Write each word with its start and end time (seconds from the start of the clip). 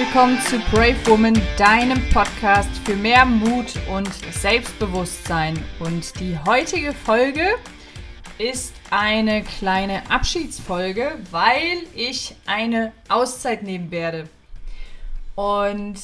willkommen 0.00 0.40
zu 0.40 0.58
Brave 0.70 0.96
Woman, 1.04 1.38
deinem 1.58 2.00
Podcast 2.08 2.70
für 2.86 2.96
mehr 2.96 3.26
Mut 3.26 3.74
und 3.94 4.08
Selbstbewusstsein. 4.32 5.62
Und 5.78 6.18
die 6.18 6.38
heutige 6.46 6.94
Folge 6.94 7.46
ist 8.38 8.72
eine 8.90 9.42
kleine 9.42 10.10
Abschiedsfolge, 10.10 11.18
weil 11.30 11.82
ich 11.94 12.34
eine 12.46 12.94
Auszeit 13.10 13.62
nehmen 13.62 13.90
werde. 13.90 14.30
Und 15.34 16.00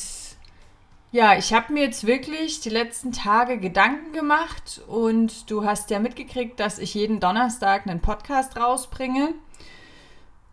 ja, 1.10 1.38
ich 1.38 1.54
habe 1.54 1.72
mir 1.72 1.84
jetzt 1.84 2.06
wirklich 2.06 2.60
die 2.60 2.68
letzten 2.68 3.12
Tage 3.12 3.56
Gedanken 3.56 4.12
gemacht 4.12 4.82
und 4.88 5.50
du 5.50 5.64
hast 5.64 5.88
ja 5.88 6.00
mitgekriegt, 6.00 6.60
dass 6.60 6.78
ich 6.78 6.92
jeden 6.92 7.18
Donnerstag 7.18 7.86
einen 7.86 8.00
Podcast 8.00 8.58
rausbringe. 8.58 9.32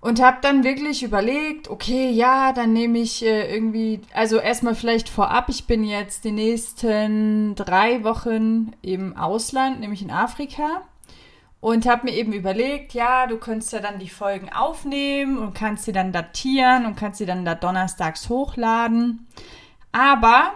Und 0.03 0.21
habe 0.21 0.39
dann 0.41 0.65
wirklich 0.65 1.01
überlegt, 1.01 1.69
okay, 1.69 2.09
ja, 2.09 2.51
dann 2.51 2.73
nehme 2.73 2.99
ich 2.99 3.23
äh, 3.23 3.55
irgendwie, 3.55 4.01
also 4.13 4.37
erstmal 4.37 4.75
vielleicht 4.75 5.07
vorab, 5.07 5.47
ich 5.47 5.63
bin 5.65 5.85
jetzt 5.85 6.25
die 6.25 6.33
nächsten 6.33 7.55
drei 7.55 8.03
Wochen 8.03 8.73
im 8.81 9.15
Ausland, 9.15 9.79
nämlich 9.79 10.01
in 10.01 10.11
Afrika. 10.11 10.81
Und 11.61 11.85
habe 11.85 12.07
mir 12.07 12.17
eben 12.17 12.33
überlegt, 12.33 12.93
ja, 12.93 13.27
du 13.27 13.37
könntest 13.37 13.71
ja 13.71 13.79
dann 13.79 13.97
die 13.97 14.09
Folgen 14.09 14.51
aufnehmen 14.51 15.37
und 15.37 15.55
kannst 15.55 15.85
sie 15.85 15.93
dann 15.93 16.11
datieren 16.11 16.85
und 16.85 16.97
kannst 16.97 17.19
sie 17.19 17.25
dann 17.25 17.45
da 17.45 17.55
donnerstags 17.55 18.27
hochladen. 18.27 19.25
Aber, 19.93 20.51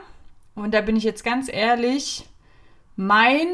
und 0.56 0.74
da 0.74 0.82
bin 0.82 0.98
ich 0.98 1.06
jetzt 1.06 1.24
ganz 1.24 1.48
ehrlich, 1.50 2.28
mein 2.98 3.48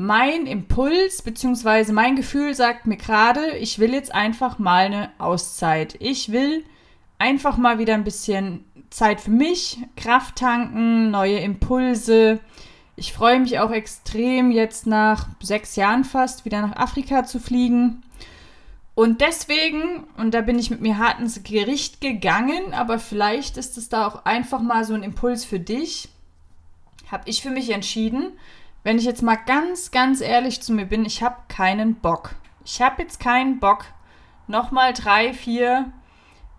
mein 0.00 0.46
Impuls 0.46 1.22
bzw. 1.22 1.90
mein 1.90 2.14
Gefühl 2.14 2.54
sagt 2.54 2.86
mir 2.86 2.96
gerade, 2.96 3.56
ich 3.56 3.80
will 3.80 3.92
jetzt 3.92 4.14
einfach 4.14 4.60
mal 4.60 4.84
eine 4.84 5.10
Auszeit. 5.18 5.96
Ich 5.98 6.30
will 6.30 6.64
einfach 7.18 7.56
mal 7.56 7.80
wieder 7.80 7.94
ein 7.94 8.04
bisschen 8.04 8.64
Zeit 8.90 9.20
für 9.20 9.32
mich, 9.32 9.78
Kraft 9.96 10.36
tanken, 10.36 11.10
neue 11.10 11.40
Impulse. 11.40 12.38
Ich 12.94 13.12
freue 13.12 13.40
mich 13.40 13.58
auch 13.58 13.72
extrem, 13.72 14.52
jetzt 14.52 14.86
nach 14.86 15.30
sechs 15.42 15.74
Jahren 15.74 16.04
fast 16.04 16.44
wieder 16.44 16.62
nach 16.64 16.76
Afrika 16.76 17.24
zu 17.24 17.40
fliegen. 17.40 18.04
Und 18.94 19.20
deswegen, 19.20 20.04
und 20.16 20.32
da 20.32 20.42
bin 20.42 20.60
ich 20.60 20.70
mit 20.70 20.80
mir 20.80 20.98
hart 20.98 21.18
ins 21.18 21.42
Gericht 21.42 22.00
gegangen, 22.00 22.72
aber 22.72 23.00
vielleicht 23.00 23.56
ist 23.56 23.76
es 23.76 23.88
da 23.88 24.06
auch 24.06 24.24
einfach 24.26 24.60
mal 24.60 24.84
so 24.84 24.94
ein 24.94 25.02
Impuls 25.02 25.44
für 25.44 25.58
dich, 25.58 26.08
habe 27.10 27.28
ich 27.28 27.42
für 27.42 27.50
mich 27.50 27.70
entschieden, 27.70 28.34
wenn 28.82 28.98
ich 28.98 29.04
jetzt 29.04 29.22
mal 29.22 29.36
ganz, 29.36 29.90
ganz 29.90 30.20
ehrlich 30.20 30.60
zu 30.62 30.72
mir 30.72 30.86
bin, 30.86 31.04
ich 31.04 31.22
habe 31.22 31.36
keinen 31.48 31.96
Bock. 31.96 32.34
Ich 32.64 32.80
habe 32.80 33.02
jetzt 33.02 33.20
keinen 33.20 33.60
Bock, 33.60 33.84
nochmal 34.46 34.92
drei, 34.92 35.32
vier 35.34 35.92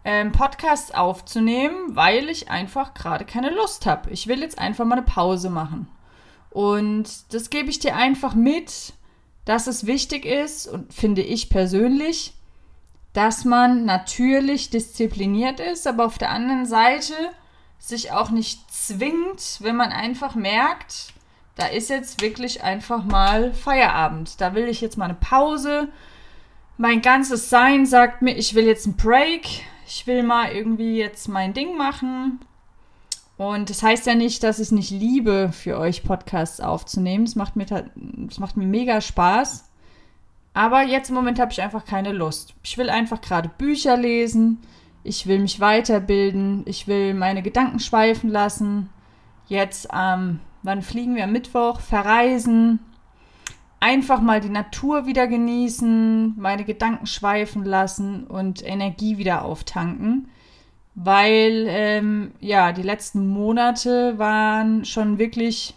ähm, 0.04 0.32
Podcasts 0.32 0.92
aufzunehmen, 0.92 1.96
weil 1.96 2.30
ich 2.30 2.50
einfach 2.50 2.94
gerade 2.94 3.26
keine 3.26 3.50
Lust 3.50 3.86
habe. 3.86 4.10
Ich 4.12 4.28
will 4.28 4.42
jetzt 4.42 4.58
einfach 4.58 4.86
mal 4.86 4.98
eine 4.98 5.06
Pause 5.06 5.50
machen. 5.50 5.88
Und 6.50 7.34
das 7.34 7.50
gebe 7.50 7.70
ich 7.70 7.80
dir 7.80 7.96
einfach 7.96 8.34
mit, 8.34 8.94
dass 9.46 9.68
es 9.68 9.86
wichtig 9.86 10.26
ist 10.26 10.68
und 10.68 10.94
finde 10.94 11.22
ich 11.22 11.50
persönlich, 11.50 12.34
dass 13.14 13.46
man 13.46 13.86
natürlich 13.86 14.70
diszipliniert 14.70 15.60
ist, 15.60 15.88
aber 15.88 16.06
auf 16.06 16.18
der 16.18 16.32
anderen 16.32 16.66
Seite 16.66 17.14
sich 17.80 18.12
auch 18.12 18.30
nicht 18.30 18.72
zwingt, 18.72 19.58
wenn 19.62 19.76
man 19.76 19.92
einfach 19.92 20.36
merkt, 20.36 21.14
da 21.60 21.68
ist 21.68 21.90
jetzt 21.90 22.22
wirklich 22.22 22.64
einfach 22.64 23.04
mal 23.04 23.54
Feierabend. 23.54 24.40
Da 24.40 24.56
will 24.56 24.70
ich 24.70 24.80
jetzt 24.80 24.98
mal 24.98 25.06
eine 25.06 25.16
Pause. 25.16 25.90
Mein 26.78 27.02
ganzes 27.02 27.50
Sein 27.50 27.86
sagt 27.86 28.22
mir, 28.22 28.38
ich 28.38 28.56
will 28.56 28.66
jetzt 28.66 28.86
einen 28.86 28.96
Break. 28.96 29.46
Ich 29.86 30.08
will 30.08 30.24
mal 30.24 30.54
irgendwie 30.54 30.98
jetzt 30.98 31.28
mein 31.28 31.54
Ding 31.54 31.76
machen. 31.76 32.40
Und 33.36 33.70
das 33.70 33.84
heißt 33.84 34.06
ja 34.08 34.16
nicht, 34.16 34.42
dass 34.44 34.60
ich 34.60 34.68
es 34.68 34.72
nicht 34.72 34.92
liebe, 34.92 35.52
für 35.52 35.78
euch 35.78 36.04
Podcasts 36.04 36.62
aufzunehmen. 36.62 37.26
Es 37.26 37.36
macht 37.36 37.58
mir, 37.58 37.66
macht 38.38 38.56
mir 38.56 38.66
mega 38.66 39.02
Spaß. 39.02 39.70
Aber 40.54 40.84
jetzt 40.84 41.10
im 41.10 41.16
Moment 41.16 41.40
habe 41.40 41.52
ich 41.52 41.62
einfach 41.62 41.84
keine 41.84 42.14
Lust. 42.14 42.54
Ich 42.64 42.78
will 42.78 42.90
einfach 42.90 43.20
gerade 43.20 43.50
Bücher 43.58 43.98
lesen. 43.98 44.60
Ich 45.04 45.28
will 45.28 45.40
mich 45.40 45.60
weiterbilden. 45.60 46.64
Ich 46.68 46.88
will 46.88 47.14
meine 47.14 47.42
Gedanken 47.42 47.80
schweifen 47.80 48.30
lassen. 48.30 48.90
Jetzt 49.48 49.94
am 49.94 50.40
Wann 50.62 50.82
fliegen 50.82 51.16
wir 51.16 51.24
am 51.24 51.32
Mittwoch? 51.32 51.80
Verreisen. 51.80 52.80
Einfach 53.80 54.20
mal 54.20 54.42
die 54.42 54.50
Natur 54.50 55.06
wieder 55.06 55.28
genießen, 55.28 56.36
meine 56.38 56.66
Gedanken 56.66 57.08
schweifen 57.08 57.64
lassen 57.64 58.26
und 58.26 58.62
Energie 58.66 59.18
wieder 59.18 59.46
auftanken. 59.46 60.28
Weil, 60.96 61.66
ähm, 61.70 62.32
ja, 62.42 62.74
die 62.74 62.82
letzten 62.82 63.30
Monate 63.30 64.18
waren 64.18 64.84
schon 64.84 65.18
wirklich 65.18 65.76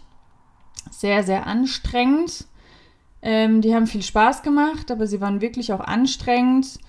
sehr, 0.91 1.23
sehr 1.23 1.47
anstrengend. 1.47 2.45
Ähm, 3.21 3.61
die 3.61 3.73
haben 3.73 3.87
viel 3.87 4.03
Spaß 4.03 4.43
gemacht, 4.43 4.91
aber 4.91 5.07
sie 5.07 5.21
waren 5.21 5.39
wirklich 5.39 5.71
auch 5.71 5.79
anstrengend. 5.79 6.79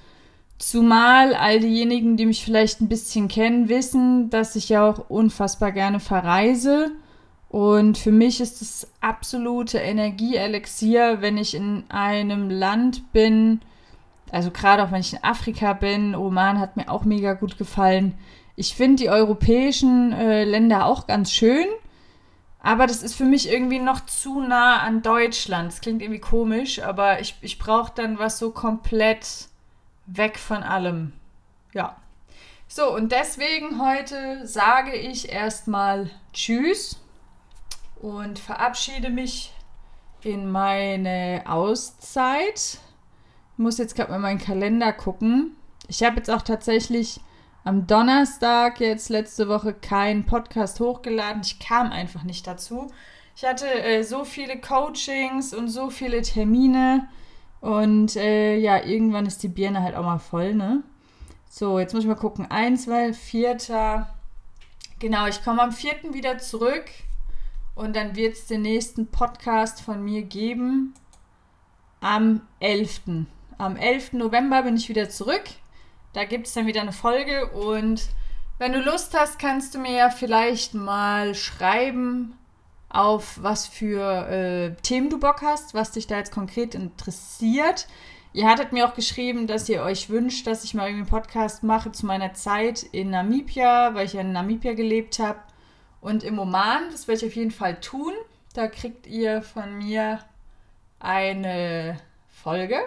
Zumal 0.58 1.34
all 1.34 1.60
diejenigen, 1.60 2.16
die 2.16 2.26
mich 2.26 2.44
vielleicht 2.44 2.80
ein 2.80 2.88
bisschen 2.88 3.28
kennen, 3.28 3.68
wissen, 3.68 4.30
dass 4.30 4.56
ich 4.56 4.68
ja 4.68 4.88
auch 4.88 5.10
unfassbar 5.10 5.70
gerne 5.70 6.00
verreise 6.00 6.90
und 7.48 7.98
für 7.98 8.10
mich 8.10 8.40
ist 8.40 8.62
es 8.62 8.88
absolute 9.00 9.78
Energieelixier, 9.78 11.20
wenn 11.20 11.38
ich 11.38 11.54
in 11.54 11.84
einem 11.88 12.50
Land 12.50 13.12
bin, 13.12 13.60
also 14.32 14.50
gerade 14.50 14.82
auch 14.82 14.90
wenn 14.90 15.00
ich 15.00 15.12
in 15.12 15.22
Afrika 15.22 15.72
bin, 15.72 16.16
Oman 16.16 16.58
hat 16.58 16.76
mir 16.76 16.88
auch 16.90 17.04
mega 17.04 17.34
gut 17.34 17.56
gefallen. 17.56 18.18
Ich 18.56 18.74
finde 18.74 19.04
die 19.04 19.08
europäischen 19.08 20.12
äh, 20.12 20.42
Länder 20.42 20.86
auch 20.86 21.06
ganz 21.06 21.30
schön, 21.30 21.66
aber 22.58 22.88
das 22.88 23.02
ist 23.02 23.14
für 23.14 23.24
mich 23.24 23.48
irgendwie 23.48 23.78
noch 23.78 24.04
zu 24.06 24.40
nah 24.40 24.80
an 24.80 25.02
Deutschland. 25.02 25.70
Das 25.70 25.80
klingt 25.80 26.02
irgendwie 26.02 26.20
komisch, 26.20 26.82
aber 26.82 27.20
ich, 27.20 27.36
ich 27.40 27.60
brauche 27.60 27.92
dann 27.94 28.18
was 28.18 28.38
so 28.38 28.50
komplett 28.50 29.46
weg 30.06 30.38
von 30.38 30.62
allem. 30.64 31.12
Ja. 31.72 31.96
So, 32.66 32.92
und 32.92 33.12
deswegen 33.12 33.80
heute 33.80 34.44
sage 34.46 34.96
ich 34.96 35.30
erstmal 35.30 36.10
Tschüss 36.32 36.98
und 38.00 38.38
verabschiede 38.38 39.10
mich 39.10 39.52
in 40.22 40.50
meine 40.50 41.42
Auszeit. 41.46 42.78
Ich 43.52 43.58
muss 43.58 43.78
jetzt 43.78 43.94
gerade 43.94 44.10
mal 44.10 44.18
meinen 44.18 44.38
Kalender 44.38 44.92
gucken. 44.92 45.56
Ich 45.88 46.02
habe 46.02 46.16
jetzt 46.16 46.30
auch 46.30 46.42
tatsächlich 46.42 47.20
am 47.62 47.86
Donnerstag 47.86 48.80
jetzt 48.80 49.08
letzte 49.08 49.48
Woche 49.48 49.72
keinen 49.72 50.26
Podcast 50.26 50.80
hochgeladen. 50.80 51.42
Ich 51.42 51.58
kam 51.58 51.92
einfach 51.92 52.24
nicht 52.24 52.46
dazu. 52.46 52.88
Ich 53.36 53.44
hatte 53.44 53.66
äh, 53.66 54.02
so 54.02 54.24
viele 54.24 54.60
Coachings 54.60 55.54
und 55.54 55.68
so 55.68 55.90
viele 55.90 56.22
Termine. 56.22 57.08
Und 57.60 58.16
äh, 58.16 58.56
ja, 58.56 58.84
irgendwann 58.84 59.26
ist 59.26 59.42
die 59.42 59.48
Birne 59.48 59.82
halt 59.82 59.94
auch 59.96 60.04
mal 60.04 60.18
voll, 60.18 60.54
ne? 60.54 60.82
So, 61.48 61.78
jetzt 61.78 61.94
muss 61.94 62.02
ich 62.02 62.08
mal 62.08 62.14
gucken. 62.14 62.50
Eins, 62.50 62.84
zwei, 62.84 63.12
vierter. 63.12 64.14
Genau, 64.98 65.26
ich 65.26 65.42
komme 65.42 65.62
am 65.62 65.72
vierten 65.72 66.12
wieder 66.12 66.38
zurück. 66.38 66.84
Und 67.74 67.96
dann 67.96 68.14
wird 68.14 68.34
es 68.34 68.46
den 68.46 68.62
nächsten 68.62 69.08
Podcast 69.08 69.80
von 69.80 70.02
mir 70.04 70.22
geben 70.22 70.94
am 72.00 72.42
11. 72.60 73.00
Am 73.58 73.76
11. 73.76 74.12
November 74.12 74.62
bin 74.62 74.76
ich 74.76 74.88
wieder 74.88 75.08
zurück. 75.08 75.42
Da 76.12 76.24
gibt 76.24 76.46
es 76.46 76.52
dann 76.52 76.66
wieder 76.66 76.82
eine 76.82 76.92
Folge. 76.92 77.46
Und 77.48 78.08
wenn 78.58 78.72
du 78.72 78.80
Lust 78.80 79.18
hast, 79.18 79.38
kannst 79.38 79.74
du 79.74 79.78
mir 79.78 79.92
ja 79.92 80.10
vielleicht 80.10 80.74
mal 80.74 81.34
schreiben, 81.34 82.36
auf 82.88 83.42
was 83.42 83.66
für 83.66 84.28
äh, 84.28 84.74
Themen 84.82 85.10
du 85.10 85.18
Bock 85.18 85.42
hast, 85.42 85.74
was 85.74 85.90
dich 85.90 86.06
da 86.06 86.18
jetzt 86.18 86.30
konkret 86.30 86.76
interessiert. 86.76 87.88
Ihr 88.32 88.48
hattet 88.48 88.72
mir 88.72 88.86
auch 88.86 88.94
geschrieben, 88.94 89.46
dass 89.48 89.68
ihr 89.68 89.82
euch 89.82 90.10
wünscht, 90.10 90.46
dass 90.46 90.62
ich 90.62 90.74
mal 90.74 90.88
irgendwie 90.88 91.10
einen 91.10 91.22
Podcast 91.22 91.64
mache 91.64 91.90
zu 91.90 92.06
meiner 92.06 92.34
Zeit 92.34 92.82
in 92.82 93.10
Namibia, 93.10 93.94
weil 93.94 94.06
ich 94.06 94.12
ja 94.12 94.20
in 94.20 94.32
Namibia 94.32 94.74
gelebt 94.74 95.18
habe 95.18 95.38
und 96.04 96.22
im 96.22 96.38
Oman. 96.38 96.90
Das 96.92 97.08
werde 97.08 97.24
ich 97.24 97.32
auf 97.32 97.36
jeden 97.36 97.50
Fall 97.50 97.80
tun. 97.80 98.12
Da 98.52 98.68
kriegt 98.68 99.06
ihr 99.06 99.42
von 99.42 99.78
mir 99.78 100.20
eine 101.00 101.98
Folge. 102.28 102.84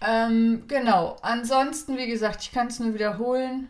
Ähm, 0.00 0.64
genau. 0.66 1.16
Ansonsten, 1.20 1.98
wie 1.98 2.08
gesagt, 2.08 2.42
ich 2.42 2.52
kann 2.52 2.68
es 2.68 2.80
nur 2.80 2.94
wiederholen. 2.94 3.68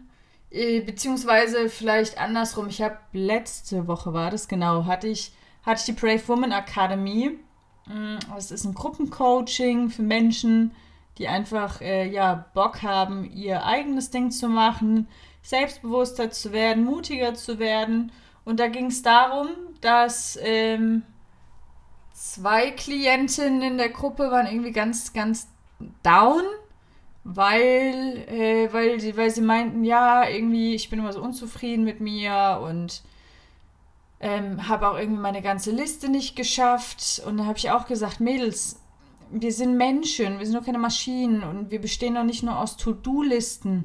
Äh, 0.50 0.80
beziehungsweise 0.80 1.68
vielleicht 1.68 2.16
andersrum. 2.16 2.68
Ich 2.68 2.80
habe 2.80 2.96
letzte 3.12 3.88
Woche 3.88 4.14
war 4.14 4.30
das 4.30 4.46
genau, 4.46 4.86
hatte 4.86 5.08
ich, 5.08 5.32
hatte 5.64 5.80
ich 5.80 5.86
die 5.86 6.00
Brave 6.00 6.26
Woman 6.28 6.52
Academy. 6.52 7.38
Das 8.32 8.50
mm, 8.50 8.54
ist 8.54 8.64
ein 8.64 8.74
Gruppencoaching 8.74 9.90
für 9.90 10.02
Menschen, 10.02 10.70
einfach 11.28 11.80
äh, 11.80 12.08
ja, 12.08 12.46
Bock 12.54 12.82
haben, 12.82 13.30
ihr 13.30 13.64
eigenes 13.64 14.10
Ding 14.10 14.30
zu 14.30 14.48
machen, 14.48 15.08
selbstbewusster 15.42 16.30
zu 16.30 16.52
werden, 16.52 16.84
mutiger 16.84 17.34
zu 17.34 17.58
werden. 17.58 18.12
Und 18.44 18.60
da 18.60 18.68
ging 18.68 18.86
es 18.86 19.02
darum, 19.02 19.48
dass 19.80 20.38
ähm, 20.42 21.02
zwei 22.12 22.70
Klientinnen 22.70 23.62
in 23.62 23.78
der 23.78 23.90
Gruppe 23.90 24.30
waren 24.30 24.46
irgendwie 24.46 24.72
ganz, 24.72 25.12
ganz 25.12 25.48
down, 26.02 26.42
weil, 27.24 28.24
äh, 28.28 28.72
weil, 28.72 29.00
sie, 29.00 29.16
weil 29.16 29.30
sie 29.30 29.42
meinten, 29.42 29.84
ja, 29.84 30.28
irgendwie, 30.28 30.74
ich 30.74 30.90
bin 30.90 30.98
immer 30.98 31.12
so 31.12 31.22
unzufrieden 31.22 31.84
mit 31.84 32.00
mir 32.00 32.60
und 32.62 33.02
ähm, 34.20 34.68
habe 34.68 34.88
auch 34.88 34.98
irgendwie 34.98 35.20
meine 35.20 35.42
ganze 35.42 35.70
Liste 35.70 36.08
nicht 36.08 36.36
geschafft. 36.36 37.22
Und 37.26 37.38
da 37.38 37.46
habe 37.46 37.58
ich 37.58 37.70
auch 37.70 37.86
gesagt, 37.86 38.20
Mädels, 38.20 38.80
wir 39.30 39.52
sind 39.52 39.76
Menschen, 39.76 40.38
wir 40.38 40.46
sind 40.46 40.56
doch 40.56 40.64
keine 40.64 40.78
Maschinen 40.78 41.42
und 41.42 41.70
wir 41.70 41.80
bestehen 41.80 42.14
doch 42.14 42.24
nicht 42.24 42.42
nur 42.42 42.58
aus 42.58 42.76
To-Do-Listen. 42.76 43.84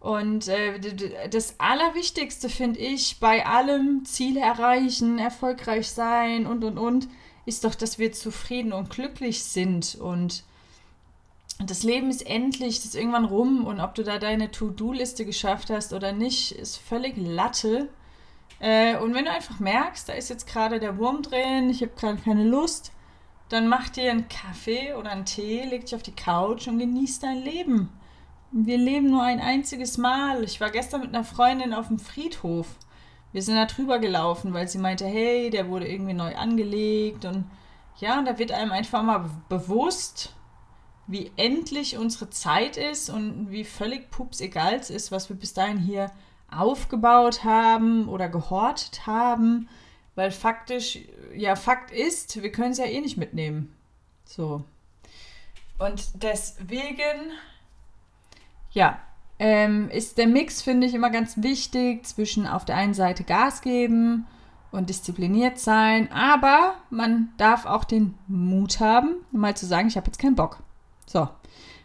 Und 0.00 0.48
äh, 0.48 1.28
das 1.28 1.60
Allerwichtigste 1.60 2.48
finde 2.48 2.80
ich 2.80 3.20
bei 3.20 3.44
allem 3.44 4.04
Ziele 4.06 4.40
erreichen, 4.40 5.18
erfolgreich 5.18 5.90
sein 5.90 6.46
und 6.46 6.64
und 6.64 6.78
und, 6.78 7.08
ist 7.44 7.64
doch, 7.64 7.74
dass 7.74 7.98
wir 7.98 8.12
zufrieden 8.12 8.72
und 8.72 8.90
glücklich 8.90 9.44
sind. 9.44 9.96
Und 9.96 10.44
das 11.58 11.82
Leben 11.82 12.08
ist 12.08 12.26
endlich, 12.26 12.76
das 12.76 12.86
ist 12.86 12.94
irgendwann 12.94 13.26
rum. 13.26 13.66
Und 13.66 13.80
ob 13.80 13.94
du 13.94 14.02
da 14.02 14.18
deine 14.18 14.50
To-Do-Liste 14.50 15.26
geschafft 15.26 15.68
hast 15.68 15.92
oder 15.92 16.12
nicht, 16.12 16.52
ist 16.52 16.78
völlig 16.78 17.16
Latte. 17.16 17.88
Äh, 18.58 18.96
und 18.96 19.14
wenn 19.14 19.26
du 19.26 19.30
einfach 19.30 19.60
merkst, 19.60 20.08
da 20.08 20.14
ist 20.14 20.30
jetzt 20.30 20.46
gerade 20.46 20.80
der 20.80 20.96
Wurm 20.96 21.22
drin, 21.22 21.68
ich 21.68 21.82
habe 21.82 21.92
gerade 21.94 22.20
keine 22.22 22.44
Lust, 22.44 22.92
dann 23.50 23.66
mach 23.66 23.88
dir 23.88 24.10
einen 24.10 24.28
Kaffee 24.28 24.94
oder 24.94 25.10
einen 25.10 25.24
Tee, 25.26 25.64
leg 25.64 25.82
dich 25.84 25.94
auf 25.94 26.02
die 26.02 26.14
Couch 26.14 26.68
und 26.68 26.78
genieß 26.78 27.18
dein 27.18 27.42
Leben. 27.42 27.90
Wir 28.52 28.78
leben 28.78 29.10
nur 29.10 29.22
ein 29.22 29.40
einziges 29.40 29.98
Mal. 29.98 30.44
Ich 30.44 30.60
war 30.60 30.70
gestern 30.70 31.02
mit 31.02 31.14
einer 31.14 31.24
Freundin 31.24 31.74
auf 31.74 31.88
dem 31.88 31.98
Friedhof. 31.98 32.66
Wir 33.32 33.42
sind 33.42 33.56
da 33.56 33.66
drüber 33.66 33.98
gelaufen, 33.98 34.54
weil 34.54 34.68
sie 34.68 34.78
meinte, 34.78 35.04
hey, 35.04 35.50
der 35.50 35.68
wurde 35.68 35.88
irgendwie 35.88 36.14
neu 36.14 36.34
angelegt 36.34 37.24
und 37.24 37.44
ja, 37.98 38.18
und 38.18 38.24
da 38.24 38.38
wird 38.38 38.52
einem 38.52 38.72
einfach 38.72 39.02
mal 39.02 39.28
bewusst, 39.48 40.34
wie 41.06 41.32
endlich 41.36 41.98
unsere 41.98 42.30
Zeit 42.30 42.76
ist 42.76 43.10
und 43.10 43.50
wie 43.50 43.64
völlig 43.64 44.10
pups 44.10 44.40
egal 44.40 44.74
es 44.74 44.90
ist, 44.90 45.10
was 45.12 45.28
wir 45.28 45.36
bis 45.36 45.52
dahin 45.54 45.78
hier 45.78 46.10
aufgebaut 46.50 47.44
haben 47.44 48.08
oder 48.08 48.28
gehortet 48.28 49.06
haben, 49.06 49.68
weil 50.14 50.30
faktisch, 50.30 50.98
ja, 51.34 51.56
Fakt 51.56 51.90
ist, 51.90 52.42
wir 52.42 52.52
können 52.52 52.72
es 52.72 52.78
ja 52.78 52.86
eh 52.86 53.00
nicht 53.00 53.16
mitnehmen. 53.16 53.74
So. 54.24 54.64
Und 55.78 56.22
deswegen, 56.22 57.32
ja, 58.72 58.98
ähm, 59.38 59.88
ist 59.88 60.18
der 60.18 60.26
Mix, 60.26 60.60
finde 60.60 60.86
ich, 60.86 60.94
immer 60.94 61.10
ganz 61.10 61.42
wichtig 61.42 62.06
zwischen 62.06 62.46
auf 62.46 62.64
der 62.64 62.76
einen 62.76 62.94
Seite 62.94 63.24
Gas 63.24 63.62
geben 63.62 64.26
und 64.70 64.90
diszipliniert 64.90 65.58
sein, 65.58 66.12
aber 66.12 66.74
man 66.90 67.30
darf 67.38 67.64
auch 67.64 67.84
den 67.84 68.14
Mut 68.28 68.80
haben, 68.80 69.16
mal 69.32 69.56
zu 69.56 69.66
sagen, 69.66 69.88
ich 69.88 69.96
habe 69.96 70.06
jetzt 70.06 70.18
keinen 70.18 70.36
Bock. 70.36 70.62
So, 71.06 71.28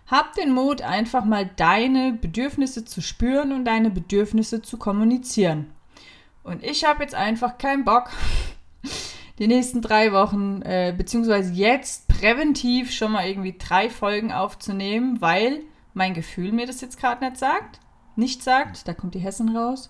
hab 0.08 0.34
den 0.34 0.52
Mut, 0.52 0.82
einfach 0.82 1.26
mal 1.26 1.50
deine 1.56 2.14
Bedürfnisse 2.14 2.86
zu 2.86 3.02
spüren 3.02 3.54
und 3.54 3.66
deine 3.66 3.90
Bedürfnisse 3.90 4.62
zu 4.62 4.78
kommunizieren. 4.78 5.72
Und 6.46 6.64
ich 6.64 6.86
habe 6.86 7.02
jetzt 7.02 7.16
einfach 7.16 7.58
keinen 7.58 7.86
Bock, 7.86 8.12
die 9.40 9.48
nächsten 9.48 9.82
drei 9.82 10.14
Wochen, 10.14 10.62
äh, 10.62 10.94
beziehungsweise 10.96 11.52
jetzt 11.54 12.08
präventiv 12.08 12.92
schon 12.92 13.12
mal 13.12 13.28
irgendwie 13.28 13.58
drei 13.58 13.90
Folgen 13.90 14.32
aufzunehmen, 14.32 15.20
weil 15.22 15.64
mein 15.96 16.14
Gefühl 16.14 16.52
mir 16.52 16.68
das 16.68 16.82
jetzt 16.82 17.00
gerade 17.00 17.26
nicht 17.26 17.38
sagt. 17.38 17.80
Nicht 18.16 18.44
sagt, 18.44 18.88
da 18.88 18.94
kommt 18.94 19.16
die 19.16 19.20
Hessen 19.20 19.58
raus. 19.58 19.90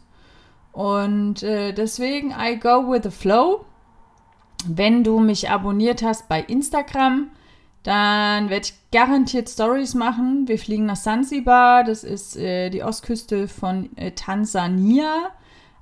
Und 0.71 1.43
äh, 1.43 1.73
deswegen, 1.73 2.31
I 2.31 2.57
go 2.57 2.89
with 2.89 3.03
the 3.03 3.11
flow. 3.11 3.65
Wenn 4.65 5.03
du 5.03 5.19
mich 5.19 5.49
abonniert 5.49 6.03
hast 6.03 6.29
bei 6.29 6.41
Instagram, 6.41 7.31
dann 7.83 8.49
werde 8.49 8.67
ich 8.67 8.73
garantiert 8.91 9.49
Stories 9.49 9.93
machen. 9.93 10.47
Wir 10.47 10.57
fliegen 10.57 10.85
nach 10.85 10.95
Sansibar, 10.95 11.83
das 11.83 12.05
ist 12.05 12.37
äh, 12.37 12.69
die 12.69 12.83
Ostküste 12.83 13.49
von 13.49 13.95
äh, 13.97 14.11
Tansania, 14.11 15.31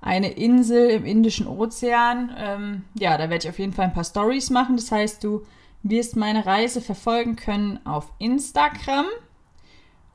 eine 0.04 0.32
Insel 0.32 0.90
im 0.90 1.06
Indischen 1.06 1.48
Ozean. 1.48 2.36
Ähm, 2.38 2.84
ja, 2.94 3.18
da 3.18 3.30
werde 3.30 3.46
ich 3.46 3.50
auf 3.50 3.60
jeden 3.60 3.74
Fall 3.74 3.86
ein 3.86 3.94
paar 3.94 4.04
Stories 4.04 4.50
machen. 4.50 4.76
Das 4.76 4.92
heißt, 4.92 5.24
du 5.24 5.46
wirst 5.82 6.16
meine 6.16 6.46
Reise 6.46 6.82
verfolgen 6.82 7.36
können 7.36 7.80
auf 7.86 8.12
Instagram. 8.20 9.06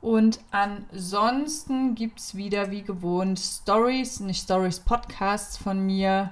Und 0.01 0.41
ansonsten 0.51 1.95
gibt 1.95 2.21
es 2.21 2.37
wieder 2.37 2.71
wie 2.71 2.83
gewohnt 2.83 3.41
Stories, 3.41 4.21
nicht 4.21 4.45
Stories, 4.45 4.81
Podcasts 4.81 5.57
von 5.57 5.85
mir 5.85 6.31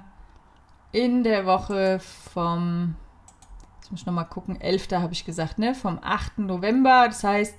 in 0.93 1.25
der 1.25 1.47
Woche 1.47 1.99
vom 1.99 2.94
Jetzt 3.87 3.93
muss 3.93 4.00
ich 4.00 4.06
nochmal 4.06 4.26
gucken. 4.26 4.61
11. 4.61 4.88
habe 4.93 5.12
ich 5.12 5.25
gesagt, 5.25 5.61
ne? 5.61 5.73
Vom 5.73 6.00
8. 6.03 6.38
November. 6.38 7.06
Das 7.06 7.23
heißt, 7.23 7.55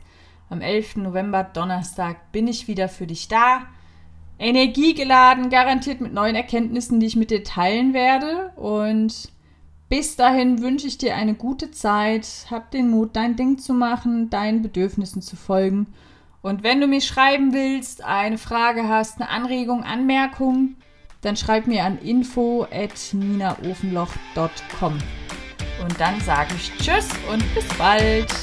am 0.49 0.59
11. 0.59 0.97
November, 0.97 1.45
Donnerstag, 1.45 2.33
bin 2.33 2.47
ich 2.47 2.67
wieder 2.67 2.89
für 2.89 3.07
dich 3.07 3.29
da. 3.29 3.61
Energiegeladen, 4.39 5.49
garantiert 5.49 6.01
mit 6.01 6.13
neuen 6.13 6.35
Erkenntnissen, 6.35 6.99
die 6.99 7.07
ich 7.07 7.15
mit 7.15 7.31
dir 7.31 7.43
teilen 7.43 7.93
werde. 7.93 8.51
Und 8.55 9.31
bis 9.89 10.15
dahin 10.15 10.61
wünsche 10.61 10.87
ich 10.87 10.97
dir 10.97 11.15
eine 11.15 11.33
gute 11.33 11.71
Zeit. 11.71 12.27
Hab 12.51 12.71
den 12.71 12.89
Mut, 12.89 13.15
dein 13.15 13.35
Ding 13.35 13.57
zu 13.57 13.73
machen, 13.73 14.29
deinen 14.29 14.61
Bedürfnissen 14.61 15.21
zu 15.21 15.35
folgen. 15.35 15.87
Und 16.41 16.63
wenn 16.63 16.79
du 16.79 16.87
mir 16.87 17.01
schreiben 17.01 17.53
willst, 17.53 18.03
eine 18.03 18.37
Frage 18.37 18.87
hast, 18.87 19.19
eine 19.19 19.29
Anregung, 19.29 19.83
Anmerkung, 19.83 20.75
dann 21.21 21.35
schreib 21.35 21.67
mir 21.67 21.83
an 21.83 21.97
info 21.97 22.67
at 22.71 23.13
ninaofenloch.com. 23.13 24.97
Und 25.81 25.99
dann 25.99 26.19
sage 26.21 26.53
ich 26.55 26.71
Tschüss 26.77 27.09
und 27.31 27.43
bis 27.53 27.67
bald. 27.77 28.33